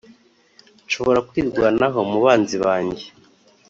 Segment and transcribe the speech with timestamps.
[0.85, 3.05] nshobora kwirwanaho mu banzi banjye